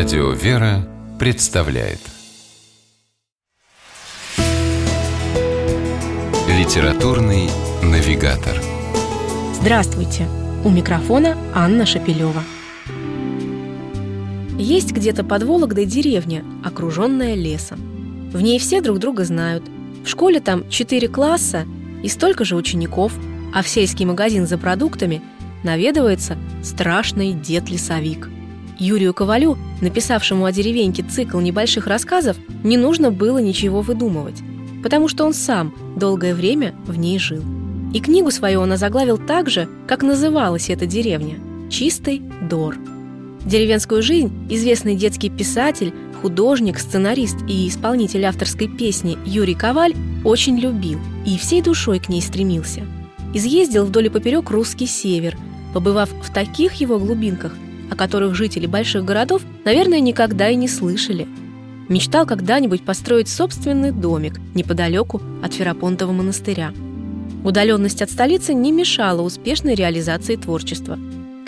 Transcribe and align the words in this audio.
Радио 0.00 0.30
«Вера» 0.30 0.88
представляет 1.18 1.98
Литературный 6.48 7.50
навигатор 7.82 8.54
Здравствуйте! 9.60 10.26
У 10.64 10.70
микрофона 10.70 11.36
Анна 11.54 11.84
Шапилева. 11.84 12.42
Есть 14.56 14.92
где-то 14.92 15.22
под 15.22 15.42
Вологдой 15.42 15.84
деревня, 15.84 16.46
окруженная 16.64 17.34
лесом. 17.34 17.78
В 18.32 18.40
ней 18.40 18.58
все 18.58 18.80
друг 18.80 19.00
друга 19.00 19.26
знают. 19.26 19.64
В 20.02 20.08
школе 20.08 20.40
там 20.40 20.66
четыре 20.70 21.08
класса 21.08 21.66
и 22.02 22.08
столько 22.08 22.46
же 22.46 22.56
учеников, 22.56 23.12
а 23.54 23.62
в 23.62 23.68
сельский 23.68 24.06
магазин 24.06 24.46
за 24.46 24.56
продуктами 24.56 25.20
наведывается 25.62 26.38
страшный 26.62 27.34
дед-лесовик– 27.34 28.30
Юрию 28.80 29.12
Ковалю, 29.12 29.58
написавшему 29.82 30.46
о 30.46 30.52
деревеньке 30.52 31.02
цикл 31.02 31.38
небольших 31.38 31.86
рассказов, 31.86 32.38
не 32.64 32.78
нужно 32.78 33.10
было 33.10 33.36
ничего 33.36 33.82
выдумывать, 33.82 34.42
потому 34.82 35.06
что 35.06 35.26
он 35.26 35.34
сам 35.34 35.74
долгое 35.96 36.34
время 36.34 36.74
в 36.86 36.98
ней 36.98 37.18
жил. 37.18 37.42
И 37.92 38.00
книгу 38.00 38.30
свою 38.30 38.60
он 38.60 38.72
озаглавил 38.72 39.18
так 39.18 39.50
же, 39.50 39.68
как 39.86 40.02
называлась 40.02 40.70
эта 40.70 40.86
деревня– 40.86 41.36
«Чистый 41.70 42.22
Дор». 42.48 42.76
Деревенскую 43.44 44.02
жизнь 44.02 44.32
известный 44.48 44.96
детский 44.96 45.28
писатель, 45.28 45.92
художник, 46.22 46.78
сценарист 46.78 47.36
и 47.46 47.68
исполнитель 47.68 48.24
авторской 48.24 48.68
песни 48.68 49.18
Юрий 49.26 49.54
Коваль 49.54 49.94
очень 50.24 50.58
любил 50.58 50.98
и 51.26 51.36
всей 51.36 51.60
душой 51.60 51.98
к 51.98 52.08
ней 52.08 52.22
стремился. 52.22 52.82
Изъездил 53.34 53.84
вдоль 53.84 54.06
и 54.06 54.10
поперек 54.10 54.50
русский 54.50 54.86
север, 54.86 55.36
побывав 55.74 56.08
в 56.22 56.32
таких 56.32 56.74
его 56.74 56.98
глубинках– 56.98 57.54
о 57.90 57.96
которых 57.96 58.34
жители 58.34 58.66
больших 58.66 59.04
городов, 59.04 59.42
наверное, 59.64 60.00
никогда 60.00 60.48
и 60.48 60.54
не 60.54 60.68
слышали. 60.68 61.26
Мечтал 61.88 62.24
когда-нибудь 62.24 62.84
построить 62.84 63.28
собственный 63.28 63.90
домик 63.90 64.38
неподалеку 64.54 65.20
от 65.42 65.54
Ферапонтова 65.54 66.12
монастыря. 66.12 66.72
Удаленность 67.42 68.00
от 68.00 68.10
столицы 68.10 68.54
не 68.54 68.70
мешала 68.70 69.22
успешной 69.22 69.74
реализации 69.74 70.36
творчества. 70.36 70.98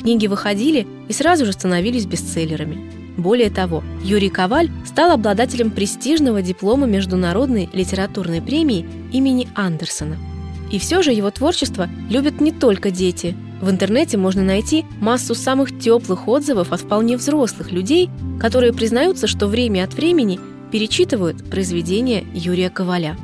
Книги 0.01 0.27
выходили 0.27 0.87
и 1.09 1.13
сразу 1.13 1.47
же 1.47 1.53
становились 1.53 2.07
бестселлерами. 2.07 2.91
Более 3.17 3.51
того, 3.51 3.85
Юрий 4.03 4.31
Коваль 4.31 4.71
стал 4.85 5.13
обладателем 5.13 5.71
престижного 5.71 6.43
диплома 6.43 6.87
Международной 6.87 7.69
литературной 7.73 8.43
премии 8.43 8.87
имени 9.13 9.49
Андерсона. 9.55 10.17
И 10.73 10.79
все 10.79 11.03
же 11.03 11.13
его 11.13 11.31
творчество 11.31 11.89
любят 12.11 12.41
не 12.41 12.51
только 12.51 12.91
дети– 12.91 13.37
в 13.63 13.71
интернете 13.71 14.19
можно 14.19 14.43
найти 14.43 14.85
массу 15.01 15.37
самых 15.37 15.79
теплых 15.79 16.27
отзывов 16.27 16.73
от 16.73 16.81
вполне 16.81 17.17
взрослых 17.17 17.71
людей, 17.71 18.11
которые 18.41 18.73
признаются, 18.73 19.29
что 19.29 19.47
время 19.47 19.85
от 19.85 19.95
времени 19.95 20.41
перечитывают 20.73 21.49
произведения 21.49 22.25
Юрия 22.35 22.71
Коваля. 22.71 23.17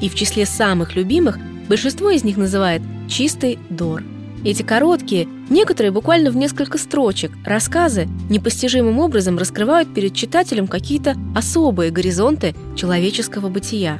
И 0.00 0.08
в 0.08 0.14
числе 0.14 0.46
самых 0.46 0.96
любимых 0.96 1.38
большинство 1.68 2.10
из 2.10 2.24
них 2.24 2.38
называет 2.38 2.80
«чистый 3.06 3.58
Дор». 3.68 4.02
Эти 4.44 4.62
короткие, 4.62 5.28
некоторые 5.50 5.92
буквально 5.92 6.30
в 6.30 6.36
несколько 6.36 6.78
строчек, 6.78 7.30
рассказы 7.44 8.08
непостижимым 8.30 8.98
образом 8.98 9.36
раскрывают 9.36 9.92
перед 9.92 10.14
читателем 10.14 10.68
какие-то 10.68 11.16
особые 11.36 11.90
горизонты 11.90 12.54
человеческого 12.76 13.48
бытия. 13.50 13.98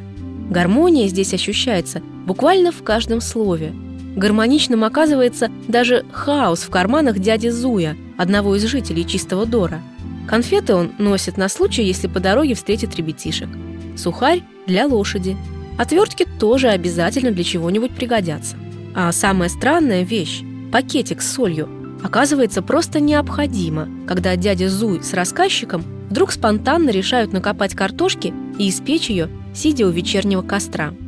Гармония 0.50 1.06
здесь 1.08 1.34
ощущается 1.34 2.00
буквально 2.26 2.72
в 2.72 2.82
каждом 2.82 3.20
слове– 3.20 3.74
Гармоничным 4.16 4.84
оказывается 4.84 5.50
даже 5.68 6.04
хаос 6.12 6.60
в 6.60 6.70
карманах 6.70 7.18
дяди 7.18 7.48
Зуя, 7.48 7.96
одного 8.18 8.56
из 8.56 8.64
жителей 8.64 9.06
Чистого 9.06 9.46
Дора. 9.46 9.80
Конфеты 10.28 10.74
он 10.74 10.92
носит 10.98 11.36
на 11.36 11.48
случай, 11.48 11.82
если 11.82 12.08
по 12.08 12.20
дороге 12.20 12.54
встретит 12.54 12.94
ребятишек. 12.96 13.48
Сухарь 13.96 14.42
для 14.66 14.86
лошади. 14.86 15.36
Отвертки 15.78 16.26
тоже 16.38 16.68
обязательно 16.68 17.30
для 17.30 17.42
чего-нибудь 17.42 17.92
пригодятся. 17.92 18.56
А 18.94 19.10
самая 19.12 19.48
странная 19.48 20.02
вещь– 20.02 20.42
пакетик 20.72 21.22
с 21.22 21.32
солью– 21.32 21.68
оказывается 22.02 22.62
просто 22.62 23.00
необходимо, 23.00 23.88
когда 24.06 24.36
дядя 24.36 24.68
Зуй 24.68 25.02
с 25.02 25.14
рассказчиком 25.14 25.84
вдруг 26.10 26.32
спонтанно 26.32 26.90
решают 26.90 27.32
накопать 27.32 27.74
картошки 27.74 28.34
и 28.58 28.68
испечь 28.68 29.08
ее, 29.08 29.30
сидя 29.54 29.86
у 29.86 29.90
вечернего 29.90 30.42
костра– 30.42 30.92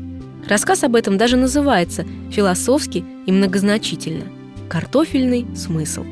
Рассказ 0.48 0.84
об 0.84 0.94
этом 0.94 1.16
даже 1.16 1.36
называется 1.36 2.04
философски 2.30 3.04
и 3.26 3.32
многозначительно– 3.32 4.24
«Картофельный 4.68 5.46
смысл». 5.56 6.04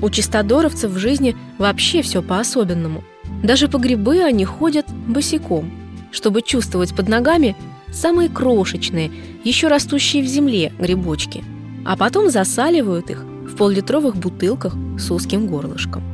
У 0.00 0.10
чистодоровцев 0.10 0.90
в 0.90 0.98
жизни 0.98 1.36
вообще 1.58 2.02
все 2.02 2.22
по-особенному. 2.22 3.02
Даже 3.42 3.68
по 3.68 3.78
грибы 3.78 4.22
они 4.22 4.44
ходят 4.44 4.86
босиком, 5.08 5.70
чтобы 6.12 6.42
чувствовать 6.42 6.94
под 6.94 7.08
ногами 7.08 7.56
самые 7.92 8.28
крошечные, 8.28 9.10
еще 9.42 9.68
растущие 9.68 10.22
в 10.22 10.26
земле 10.26 10.72
грибочки, 10.78 11.42
а 11.84 11.96
потом 11.96 12.30
засаливают 12.30 13.10
их 13.10 13.22
в 13.22 13.56
поллитровых 13.56 14.16
бутылках 14.16 14.74
с 14.98 15.10
узким 15.10 15.46
горлышком. 15.46 16.04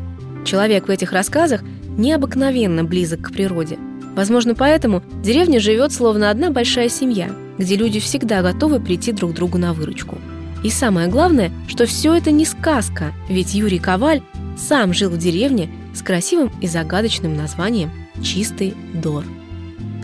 Человек 0.47 0.89
в 0.89 0.91
этих 0.91 1.13
рассказах 1.13 1.63
необыкновенно 1.99 2.85
близок 2.85 3.21
к 3.21 3.33
природе– 3.33 3.79
Возможно, 4.15 4.55
поэтому 4.55 5.03
деревня 5.23 5.61
живет 5.61 5.93
словно 5.93 6.31
одна 6.31 6.51
большая 6.51 6.89
семья, 6.89 7.31
где 7.59 7.77
люди 7.77 8.01
всегда 8.01 8.43
готовы 8.43 8.81
прийти 8.81 9.13
друг 9.13 9.33
другу 9.33 9.59
на 9.59 9.73
выручку. 9.73 10.19
И 10.63 10.71
самое 10.71 11.09
главное, 11.09 11.51
что 11.67 11.87
все 11.87 12.15
это 12.15 12.31
не 12.31 12.45
сказка, 12.45 13.13
ведь 13.29 13.55
Юрий 13.55 13.79
Коваль 13.79 14.23
сам 14.57 14.93
жил 14.93 15.11
в 15.11 15.19
деревне 15.19 15.71
с 15.95 16.03
красивым 16.03 16.51
и 16.61 16.67
загадочным 16.67 17.37
названием 17.37 17.91
«Чистый 18.23 18.75
Дор». 18.95 19.25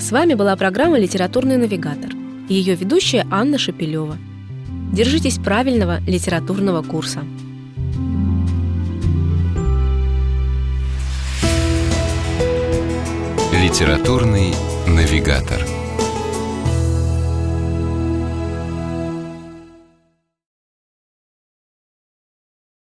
С 0.01 0.11
вами 0.11 0.35
была 0.35 0.57
программа 0.57 0.99
«Литературный 0.99 1.57
навигатор» 1.57 2.11
и 2.49 2.55
ее 2.55 2.75
ведущая 2.75 3.27
Анна 3.31 3.59
Шапилева. 3.59 4.17
Держитесь 4.93 5.39
правильного 5.39 6.01
литературного 6.01 6.83
курса. 6.83 7.21
Литературный 13.69 14.55
навигатор. 14.87 15.78